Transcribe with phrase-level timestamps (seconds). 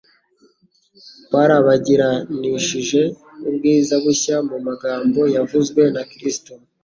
[1.25, 3.01] kwarabagiranishije
[3.47, 6.51] ubwiza bushya mu magambo yavuzwe na Kristo.